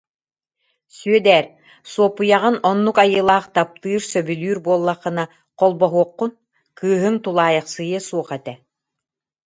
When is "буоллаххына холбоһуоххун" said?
4.65-6.31